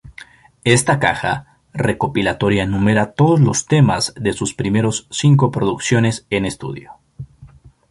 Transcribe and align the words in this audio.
Esta 0.77 0.97
caja 0.97 1.59
recopilatoria 1.73 2.65
numera 2.65 3.11
todos 3.13 3.39
los 3.39 3.67
temas 3.67 4.15
de 4.19 4.33
sus 4.33 4.55
primeros 4.55 5.07
cinco 5.11 5.51
producciones 5.51 6.25
en 6.31 6.45
estudio. 6.45 6.93